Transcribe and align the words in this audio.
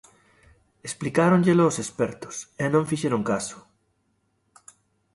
Explicáronllelo 0.87 1.63
os 1.71 1.77
expertos 1.83 2.35
e 2.63 2.65
non 2.73 2.89
fixeron 2.91 3.21
caso. 3.31 3.59